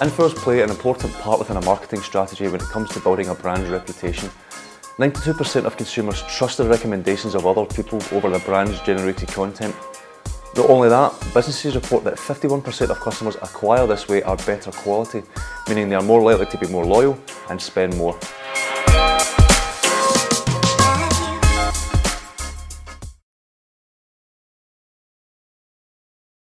Influencers 0.00 0.34
play 0.36 0.62
an 0.62 0.70
important 0.70 1.12
part 1.14 1.38
within 1.38 1.56
a 1.56 1.64
marketing 1.64 2.00
strategy 2.00 2.46
when 2.48 2.60
it 2.60 2.68
comes 2.68 2.90
to 2.90 3.00
building 3.00 3.28
a 3.28 3.34
brand's 3.34 3.68
reputation. 3.68 4.30
92% 4.98 5.64
of 5.64 5.76
consumers 5.76 6.22
trust 6.22 6.58
the 6.58 6.68
recommendations 6.68 7.34
of 7.34 7.46
other 7.46 7.64
people 7.66 8.00
over 8.12 8.28
the 8.28 8.38
brand's 8.40 8.80
generated 8.80 9.28
content. 9.28 9.74
Not 10.56 10.68
only 10.68 10.88
that, 10.88 11.12
businesses 11.32 11.74
report 11.74 12.04
that 12.04 12.14
51% 12.14 12.90
of 12.90 13.00
customers 13.00 13.36
acquire 13.36 13.86
this 13.86 14.08
way 14.08 14.22
are 14.22 14.36
better 14.38 14.70
quality, 14.70 15.22
meaning 15.68 15.88
they 15.88 15.96
are 15.96 16.02
more 16.02 16.20
likely 16.20 16.46
to 16.46 16.58
be 16.58 16.66
more 16.66 16.84
loyal 16.84 17.18
and 17.48 17.60
spend 17.60 17.96
more. 17.96 18.18